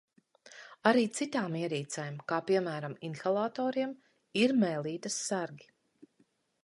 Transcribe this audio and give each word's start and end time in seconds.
Arī 0.91 1.03
citām 1.17 1.57
ierīcēm 1.59 2.17
kā, 2.33 2.39
piemēram, 2.49 2.95
inhalatoriem 3.09 3.95
ir 4.45 4.57
mēlītes 4.65 5.21
sargi. 5.29 5.71